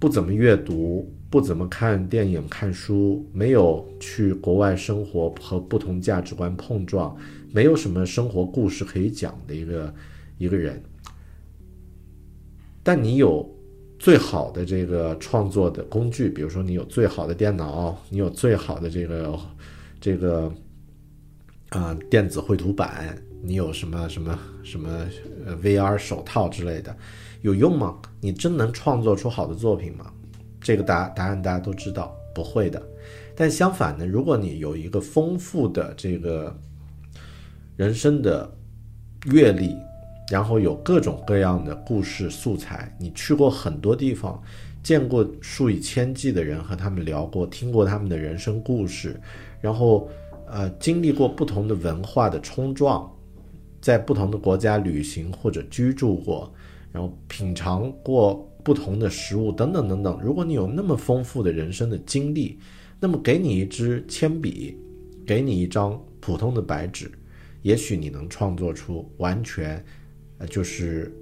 [0.00, 7.16] 不怎么阅读、不怎么看电影、看书，没有去国外生活和不同价值观碰撞，
[7.52, 9.94] 没有什么生活故事可以讲的一个
[10.38, 10.82] 一个人，
[12.82, 13.48] 但你有
[13.98, 19.38] 最好的这个创作的工具，比如说你有最好的电脑，你有最好的这个
[20.00, 20.52] 这个
[21.70, 25.06] 啊、电子绘图板，你有什么什么什么
[25.62, 26.96] VR 手套之类的，
[27.42, 28.00] 有用吗？
[28.20, 30.12] 你真能创作出好的作品吗？
[30.60, 32.82] 这个答答案大家都知道，不会的。
[33.34, 36.56] 但相反呢，如果你有一个丰富的这个
[37.78, 38.52] 人生的
[39.30, 39.72] 阅历，
[40.32, 42.92] 然后有各种各样的故事素材。
[42.98, 44.42] 你去过很多地方，
[44.82, 49.20] 见过数以千计的人，和他们聊过，听过他们的人生故事，
[49.60, 50.10] 然后
[50.48, 53.08] 呃，经历过不同的文化的冲撞，
[53.80, 56.52] 在不同的国家旅行或者居住过，
[56.90, 60.18] 然后品尝过不同的食物等等等等。
[60.20, 62.58] 如果你有那么丰富的人生的经历，
[62.98, 64.76] 那么给你一支铅笔，
[65.24, 67.08] 给你一张普通的白纸，
[67.68, 69.84] 也许你能创作出完全，
[70.38, 71.12] 呃，就是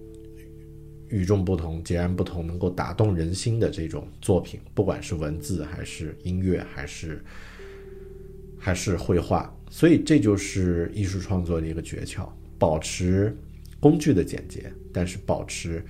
[1.09, 7.21] 与众不同、截然不同，能够打动人心的这种作品，不管是文字还是音乐，还是
[8.61, 9.53] 还是绘画。
[9.71, 12.29] 所以这就是艺术创作的一个诀窍：
[12.61, 13.37] 保持
[13.81, 15.85] 工具的简洁，但是保持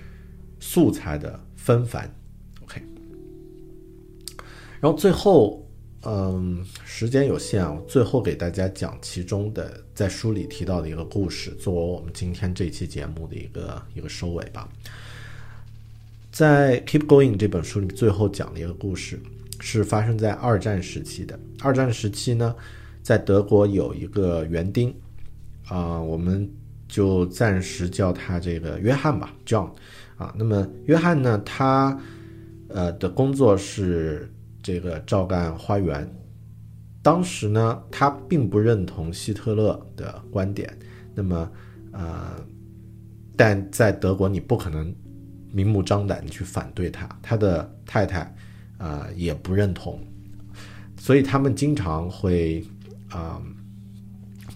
[0.59, 2.11] 素材的纷繁。
[2.63, 2.81] OK，
[4.81, 5.63] 然后最后。
[6.09, 14.69] 嗯，时间有限，我最后给大家讲其中的在书里提到的一个故事，作为我们今天这期节目的一个一个收尾吧。
[16.31, 19.19] 在《Keep Going》这本书里，最后讲的一个故事
[19.59, 21.37] 是发生在二战时期的。
[21.61, 22.55] 二战时期呢，
[23.03, 24.95] 在德国有一个园丁，
[25.67, 26.49] 啊，我们
[26.87, 29.71] 就暂时叫他这个约翰吧，John。
[30.15, 31.99] 啊，那么约翰呢，他
[32.69, 34.31] 呃的工作是。
[34.67, 36.05] 这个照干花园，
[37.01, 40.77] 当时呢，他并不认同希特勒的观点。
[41.15, 41.49] 那么，
[41.93, 42.45] 呃，
[43.37, 44.93] 但在德国，你不可能
[45.53, 47.07] 明目张胆的去反对他。
[47.21, 48.35] 他的太太，
[48.77, 50.05] 啊，也不认同，
[50.97, 52.61] 所以他们经常会
[53.09, 53.41] 啊，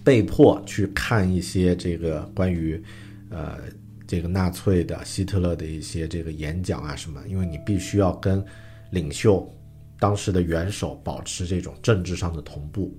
[0.04, 2.78] 被迫去看一些这个关于
[3.30, 3.56] 呃
[4.06, 8.44] 这个纳粹的希特勒的一些这个演讲啊什么，因为你必须要跟
[8.90, 9.50] 领袖。
[10.02, 12.92] 当时的元首保持这种政治上的同步，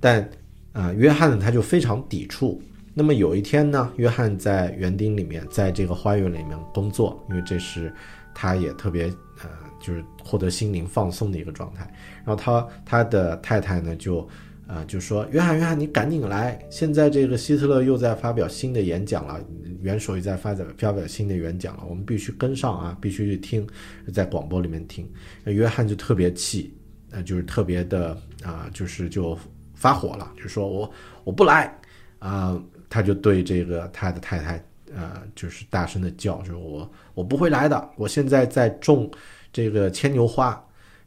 [0.00, 0.26] 但
[0.72, 2.62] 啊，约翰呢他就非常抵触。
[2.94, 7.92] 那么有一天呢，约翰在园丁里面，在这个花园里面工作，因为这是
[8.34, 9.04] 他也特别
[9.42, 11.92] 呃，就是获得心灵放松的一个状态。
[12.24, 14.26] 然后他他的太太呢就。
[14.66, 16.58] 啊，就说约翰，约翰，你赶紧来！
[16.70, 19.38] 现在这个希特勒又在发表新的演讲了，
[19.82, 23.66] 元首也在发表发表新的演讲了，我们必须跟上啊，必须去听，
[24.10, 25.06] 在广播里面听。
[25.44, 26.74] 约翰就特别气，
[27.10, 29.38] 呃，就是特别的啊，就是就
[29.74, 30.90] 发火了，就说我
[31.24, 31.78] 我不来
[32.18, 39.10] 啊，他就对这个他的太太，呃，就是大声的叫，说我我不会来的，我现在在种
[39.52, 40.58] 这个牵牛花，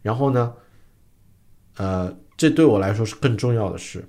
[0.04, 0.54] 然后呢，
[1.78, 2.16] 呃。
[2.38, 4.08] 这对我来说是更重要的事。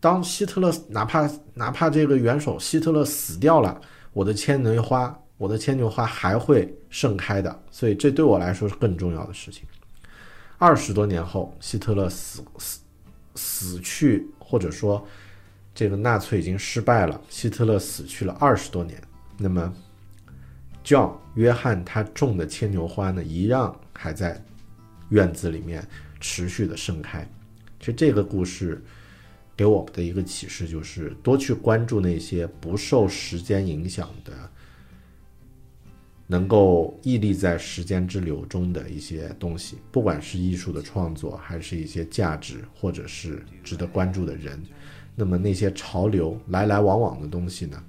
[0.00, 3.80] 当希特勒哪怕哪怕这个元首希特勒死掉了，
[4.12, 7.62] 我的牵牛花，我的牵牛花还会盛开的。
[7.70, 9.64] 所以这对我来说是更重要的事情。
[10.58, 12.80] 二十多年后，希特勒死死
[13.34, 15.06] 死去，或者说
[15.74, 19.00] 这个纳粹已经失败了，希特勒死去了二十多年。
[19.38, 19.72] 那么
[20.84, 24.42] ，John 约翰他种的牵牛花呢，一样还在
[25.08, 25.86] 院子里面
[26.20, 27.26] 持续的盛开。
[27.84, 28.82] 其实这个故事
[29.54, 34.32] 给我们的一个启示就是，多去关注那些不受时间影响的、
[36.26, 44.58] 能够屹立在时间之流中的一些东西，不管是艺术的创作，还是一些价值，或者是值得关注的人。
[45.14, 47.84] 那么那些潮流来来往往的东西呢，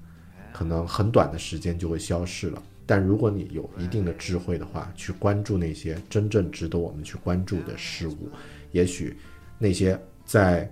[0.52, 2.62] 可能很短的时间就会消逝了。
[2.84, 8.28] 但如果你有一定的智慧的话，去关注那些真正值得我们去关注的事物，
[8.72, 9.16] 也许。
[9.58, 10.70] 那些在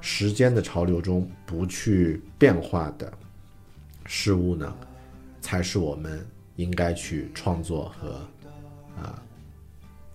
[0.00, 3.12] 时间的潮流中不去变化的
[4.04, 4.72] 事物呢，
[5.40, 8.12] 才是我们应该去创作和
[8.96, 9.20] 啊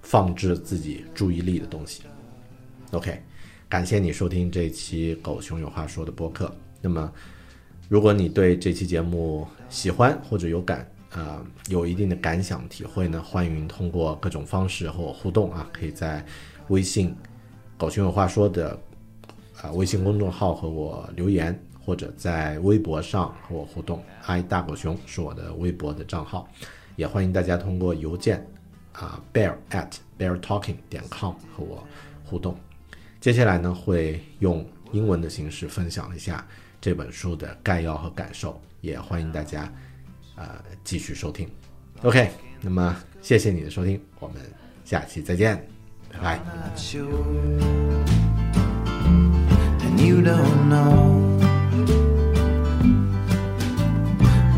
[0.02, 2.04] 放置自己注意力的东西。
[2.92, 3.22] OK，
[3.68, 6.56] 感谢你收听这期《狗熊有话说》的播客。
[6.82, 7.12] 那么，
[7.90, 16.26] 如果你对这期节目喜欢或者有感啊有一定的感想体会呢，欢迎通过各种方式和我互动啊，可以在
[16.70, 17.14] 微信。
[17.82, 18.80] 狗熊有话说的，
[19.60, 24.04] 啊，微信公众号和我留言，或者在微博上和我互动。
[24.28, 26.48] i 大狗熊是我的微博的账号，
[26.96, 28.46] 也欢迎大家通过邮件，
[28.94, 31.84] 啊，bear at bear talking 点 com 和我
[32.24, 32.56] 互动。
[33.20, 36.48] 接下来呢，会用英文的形式分享一下
[36.80, 39.64] 这本书的概要和感受，也欢迎大家，
[40.36, 41.50] 啊，继续收听。
[42.04, 42.30] OK，
[42.62, 44.38] 那么谢谢你的收听，我们
[44.86, 45.81] 下期再见。
[46.20, 46.40] Bye.
[49.84, 51.40] And you don't know,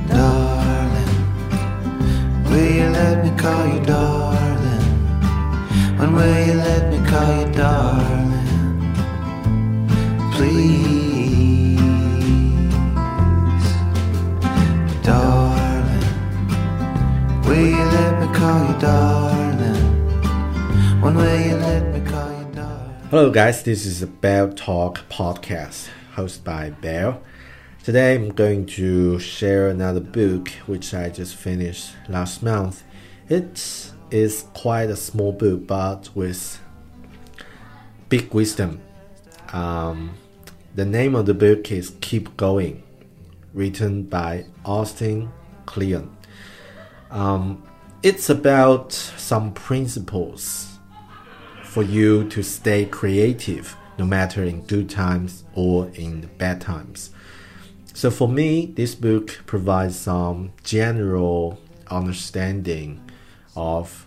[0.08, 1.10] darling.
[2.50, 4.86] Will you let me call you darling?
[5.98, 8.32] When will you let me call you darling?
[10.34, 11.80] Please,
[15.04, 16.04] darling.
[17.46, 19.23] Will you let me call you darling?
[23.14, 23.62] Hello, guys.
[23.62, 27.22] This is a Bell Talk podcast hosted by Bell.
[27.84, 32.82] Today, I'm going to share another book which I just finished last month.
[33.30, 36.60] It is quite a small book, but with
[38.10, 38.82] big wisdom.
[39.52, 40.16] Um,
[40.74, 42.82] the name of the book is Keep Going,
[43.54, 45.32] written by Austin
[45.68, 46.18] Kleon.
[47.12, 47.62] Um,
[48.02, 50.73] it's about some principles
[51.74, 57.10] for you to stay creative no matter in good times or in bad times.
[57.96, 63.02] So for me, this book provides some general understanding
[63.56, 64.06] of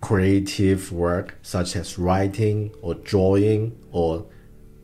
[0.00, 4.26] creative work such as writing or drawing or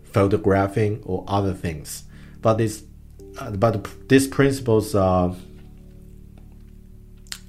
[0.02, 2.02] photographing or other things.
[2.40, 2.82] But this,
[3.38, 5.36] uh, but these principles are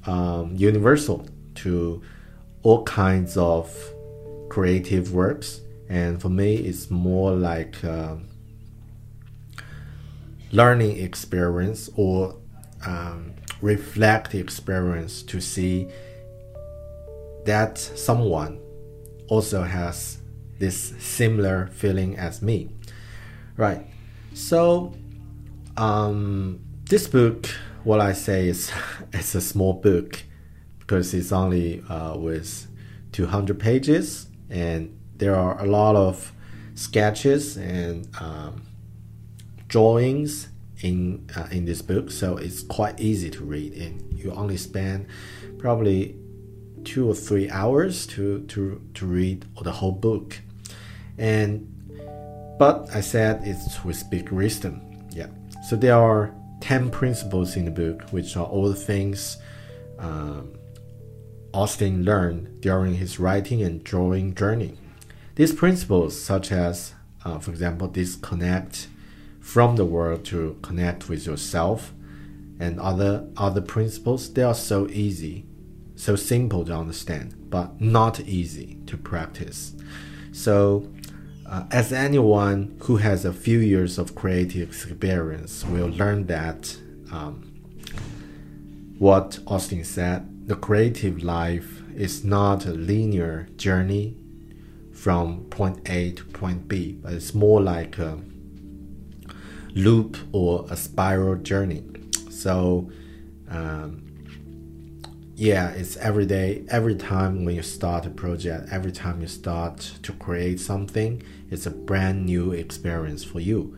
[0.06, 2.04] um, universal to
[2.62, 3.93] all kinds of
[4.54, 5.62] creative works.
[5.90, 8.28] And for me, it's more like um
[10.52, 12.36] learning experience or
[12.86, 15.90] um, reflect experience to see
[17.46, 18.60] that someone
[19.28, 20.20] also has
[20.60, 22.70] this similar feeling as me.
[23.58, 23.84] Right.
[24.36, 24.94] So,
[25.76, 27.48] um, this book,
[27.84, 28.72] what I say is,
[29.14, 30.22] it's a small book
[30.80, 32.68] because it's only uh, with
[33.14, 36.32] 200 pages and there are a lot of
[36.76, 38.62] sketches and um,
[39.68, 40.50] drawings
[40.82, 43.74] in uh, in this book, so it's quite easy to read.
[43.74, 45.08] And you only spend
[45.58, 46.16] probably
[46.84, 50.40] two or three hours to to to read the whole book.
[51.18, 51.68] And
[52.60, 54.82] but I said it's with big wisdom.
[55.10, 55.28] Yeah.
[55.68, 59.38] So there are ten principles in the book, which are all the things
[59.98, 60.54] um,
[61.54, 64.78] Austin learned during his writing and drawing journey.
[65.36, 66.94] These principles, such as,
[67.24, 68.88] uh, for example, disconnect
[69.40, 71.94] from the world to connect with yourself,
[72.60, 75.46] and other other principles, they are so easy,
[75.96, 79.74] so simple to understand, but not easy to practice.
[80.32, 80.88] So,
[81.46, 86.78] uh, as anyone who has a few years of creative experience will learn that
[87.12, 87.52] um,
[88.98, 94.18] what Austin said, the creative life is not a linear journey
[94.92, 98.20] from point A to point B, but it's more like a
[99.74, 101.84] loop or a spiral journey.
[102.30, 102.92] So,
[103.50, 104.04] um,
[105.36, 109.78] yeah, it's every day, every time when you start a project, every time you start
[110.04, 113.78] to create something, it's a brand new experience for you.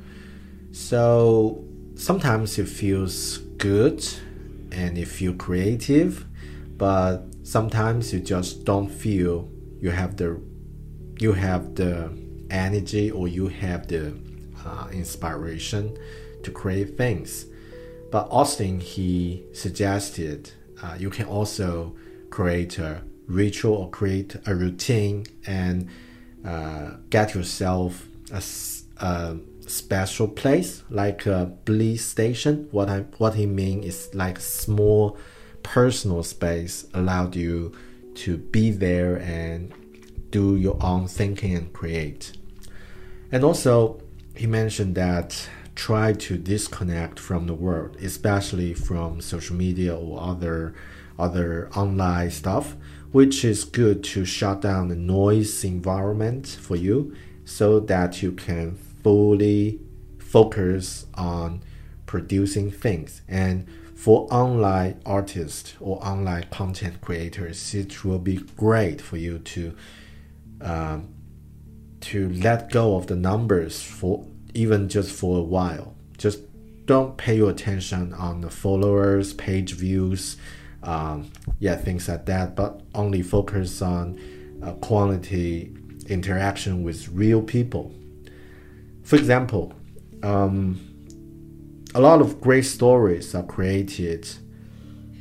[0.71, 1.63] So
[1.95, 4.05] sometimes it feels good
[4.71, 6.25] and you feel creative,
[6.77, 9.49] but sometimes you just don't feel
[9.79, 10.41] you have the
[11.19, 12.11] you have the
[12.49, 14.13] energy or you have the
[14.65, 15.97] uh, inspiration
[16.43, 17.45] to create things.
[18.11, 20.51] But Austin he suggested
[20.81, 21.95] uh, you can also
[22.29, 25.89] create a ritual or create a routine and
[26.45, 28.41] uh, get yourself a
[29.67, 32.67] special place like a police station.
[32.71, 35.17] What I what he mean is like small
[35.65, 37.73] personal space allowed you
[38.13, 39.73] to be there and
[40.29, 42.33] do your own thinking and create.
[43.31, 43.99] And also,
[44.35, 50.75] he mentioned that try to disconnect from the world, especially from social media or other
[51.17, 52.75] other online stuff,
[53.11, 58.75] which is good to shut down the noise environment for you so that you can
[58.75, 59.79] fully
[60.19, 61.61] focus on
[62.05, 63.21] producing things.
[63.27, 63.65] And
[63.95, 69.75] for online artists or online content creators, it will be great for you to
[70.61, 71.13] um,
[72.01, 75.95] to let go of the numbers for even just for a while.
[76.17, 76.39] Just
[76.85, 80.37] don't pay your attention on the followers, page views,
[80.83, 82.55] um, yeah, things like that.
[82.55, 84.19] But only focus on
[84.61, 85.75] uh, quality
[86.07, 87.91] interaction with real people.
[89.03, 89.73] For example,
[90.21, 90.84] um,
[91.95, 94.27] a lot of great stories are created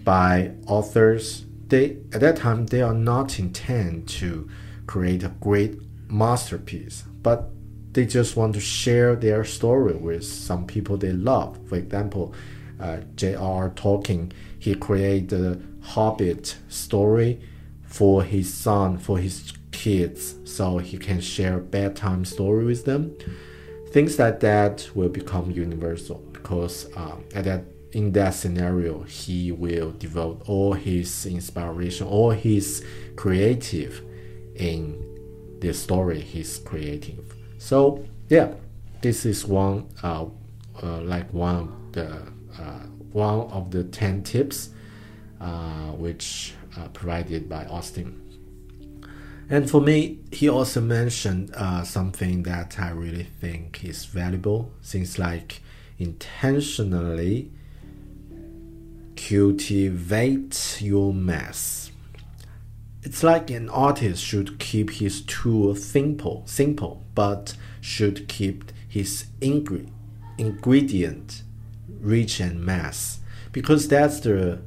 [0.02, 1.46] by authors.
[1.68, 4.48] They at that time they are not intent to
[4.88, 7.50] create a great masterpiece, but
[7.92, 11.56] they just want to share their story with some people they love.
[11.68, 12.34] For example,
[12.80, 13.70] uh, J.R.
[13.70, 17.40] Tolkien, he created the Hobbit story
[17.86, 23.16] for his son, for his kids, so he can share bedtime story with them.
[23.92, 29.92] Things like that will become universal because um, at that in that scenario, he will
[29.92, 32.84] devote all his inspiration, all his
[33.16, 34.02] creative
[34.56, 35.00] in
[35.60, 37.24] the story he's creating.
[37.56, 38.54] So yeah,
[39.00, 40.26] this is one uh,
[40.82, 42.08] uh, like one of the
[42.58, 42.80] uh,
[43.12, 44.68] one of the ten tips
[45.40, 48.20] uh, which uh, provided by Austin.
[49.48, 54.72] And for me, he also mentioned uh, something that I really think is valuable.
[54.82, 55.62] Things like
[55.98, 57.50] intentionally
[59.16, 61.90] cultivate your mess.
[63.02, 69.90] It's like an artist should keep his tool simple, simple, but should keep his ingre-
[70.38, 71.42] ingredient
[72.00, 73.20] rich and mass,
[73.52, 74.60] because that's the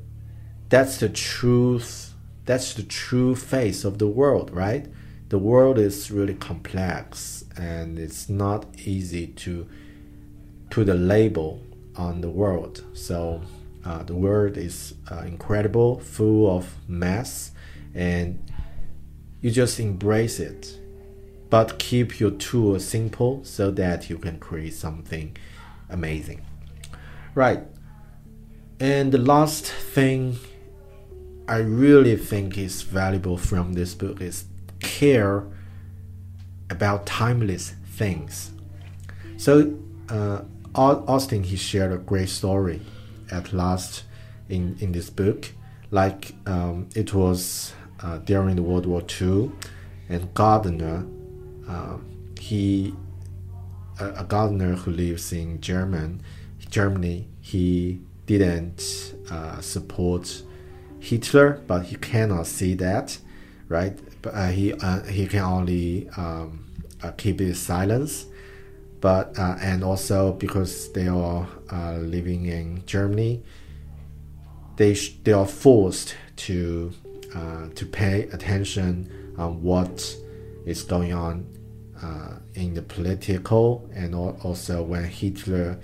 [0.70, 2.14] that's the truth.
[2.46, 4.88] That's the true face of the world, right?
[5.30, 9.68] The world is really complex, and it's not easy to
[10.70, 11.62] put a label
[11.96, 12.84] on the world.
[12.94, 13.42] So
[13.86, 17.52] uh, the world is uh, incredible, full of mess,
[17.94, 18.40] and
[19.42, 20.78] you just embrace it.
[21.50, 25.38] But keep your tool simple so that you can create something
[25.90, 26.42] amazing.
[27.34, 27.62] Right.
[28.80, 30.38] And the last thing
[31.48, 34.46] I really think is valuable from this book is
[34.82, 35.46] care
[36.70, 38.52] about timeless things.
[39.38, 39.74] So,
[40.10, 40.42] uh,
[40.78, 42.82] Austin he shared a great story
[43.32, 44.04] at last
[44.50, 45.52] in in this book.
[45.90, 49.52] Like um, it was uh, during the World War II,
[50.10, 51.06] and Gardner,
[51.68, 51.98] uh,
[52.40, 52.94] he
[54.00, 56.22] a, a gardener who lives in German,
[56.70, 57.28] Germany.
[57.42, 60.44] He didn't uh, support
[61.00, 63.18] Hitler, but he cannot see that,
[63.70, 63.98] right?
[64.22, 66.66] But uh, he uh, he can only um,
[67.02, 68.26] uh, keep his silence
[69.00, 73.44] but uh, and also because they are uh, living in Germany,
[74.76, 74.94] they
[75.24, 76.92] they are forced to
[77.36, 80.16] uh, to pay attention on what
[80.66, 81.46] is going on
[82.02, 85.80] uh, in the political and also when Hitler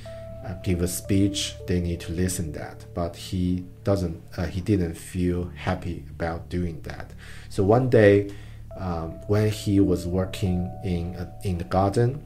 [0.45, 2.85] uh, give a speech, they need to listen that.
[2.93, 4.21] But he doesn't.
[4.35, 7.13] Uh, he didn't feel happy about doing that.
[7.49, 8.31] So one day,
[8.77, 12.21] um, when he was working in in the garden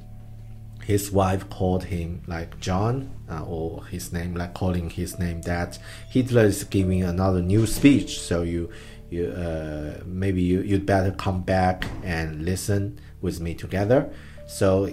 [0.87, 5.77] his wife called him like John uh, or his name like calling his name that.
[6.09, 8.69] Hitler is giving another new speech so you
[9.09, 14.09] you uh, maybe you, you'd better come back and listen with me together.
[14.47, 14.85] So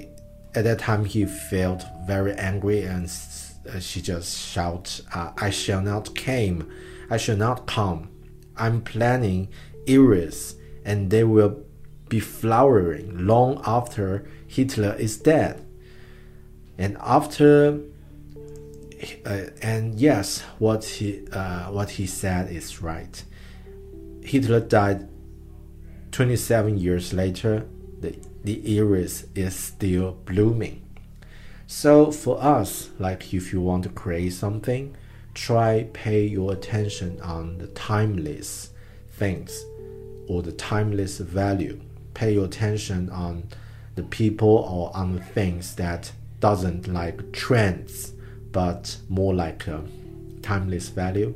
[0.57, 3.05] at that time he felt very angry and
[3.73, 6.69] uh, she just shout uh, I shall not came.
[7.09, 8.11] I shall not come.
[8.57, 9.47] I'm planning
[9.89, 11.63] iris and they will
[12.09, 15.65] be flowering long after Hitler is dead
[16.79, 17.81] and after
[19.27, 23.25] uh, and yes what he uh, what he said is right.
[24.23, 25.09] Hitler died
[26.13, 27.67] 27 years later.
[28.01, 30.83] The, the iris is still blooming.
[31.67, 34.97] So for us like if you want to create something
[35.35, 38.71] try pay your attention on the timeless
[39.11, 39.65] things
[40.29, 41.81] or the timeless value.
[42.15, 43.45] Pay your attention on
[43.97, 48.13] the people or on the things that doesn't like trends,
[48.53, 49.83] but more like a
[50.43, 51.35] timeless value,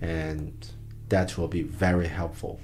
[0.00, 0.66] and
[1.08, 2.60] that will be very helpful,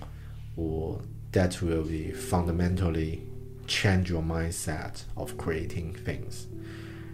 [0.57, 1.01] or
[1.33, 3.23] that will be fundamentally
[3.67, 6.47] change your mindset of creating things.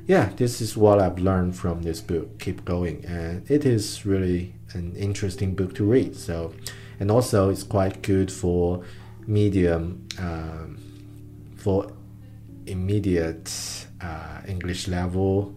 [0.07, 2.39] Yeah, this is what I've learned from this book.
[2.39, 6.17] Keep going, and it is really an interesting book to read.
[6.17, 6.53] So,
[6.99, 8.85] and also it's quite good for
[9.27, 10.79] medium um,
[11.57, 11.93] for
[12.67, 15.55] immediate uh, English level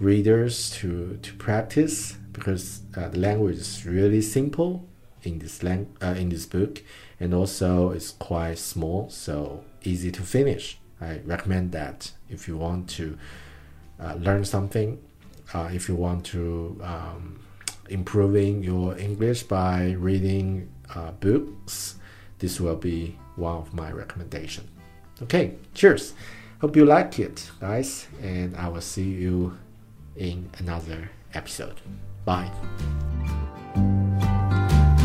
[0.00, 4.84] readers to to practice because uh, the language is really simple
[5.22, 6.82] in this lang- uh, in this book
[7.20, 10.78] and also it's quite small so easy to finish.
[11.00, 13.18] I recommend that if you want to
[14.00, 14.98] uh, learn something
[15.54, 17.40] uh, if you want to um,
[17.88, 21.96] improving your english by reading uh, books
[22.38, 24.68] this will be one of my recommendation.
[25.22, 26.14] Okay cheers
[26.62, 29.58] Hope you like it, guys, and I will see you
[30.14, 31.80] in another episode.
[32.24, 32.48] Bye.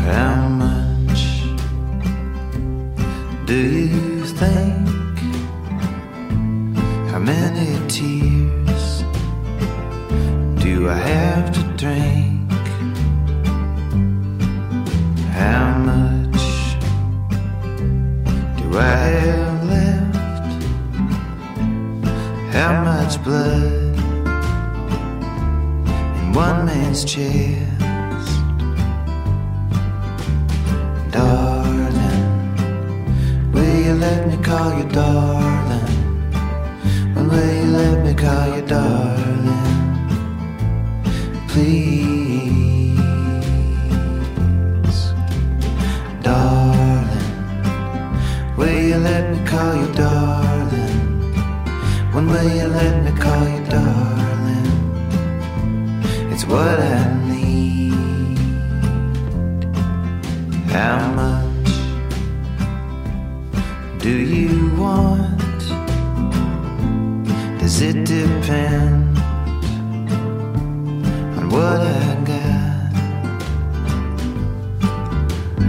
[0.06, 1.42] How much
[3.44, 5.18] do you think?
[7.10, 9.02] How many tears
[10.62, 12.52] do I have to drink?
[15.32, 16.40] How much
[18.62, 19.47] do I have
[22.58, 23.94] How much blood?
[26.18, 27.70] in one man's chest.
[31.12, 32.42] Darling,
[33.52, 35.86] will you let me call you darling?
[37.14, 39.64] When will you let me call you darling?
[41.46, 42.98] Please,
[46.24, 47.08] darling,
[48.56, 50.47] will you let me call you darling?
[52.28, 54.68] Will you let me call you darling?
[56.30, 58.38] It's what I need.
[60.68, 61.70] How much
[63.98, 65.38] do you want?
[67.58, 69.18] Does it depend
[71.38, 72.92] on what I got?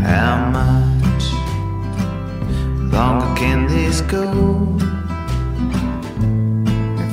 [0.04, 1.26] How much
[2.92, 4.79] longer can this go?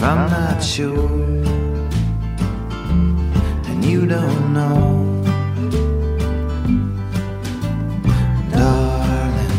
[0.09, 1.11] I'm not sure,
[3.69, 5.03] and you don't know.
[8.53, 9.55] Darling,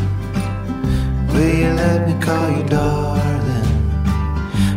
[1.34, 3.68] will you let me call you darling?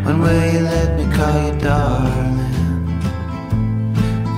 [0.05, 2.51] When will you let me call you darling?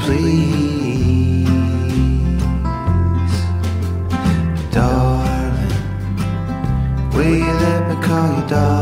[0.03, 1.49] Please,
[4.71, 5.73] darling,
[7.15, 8.82] will you let me call you darling?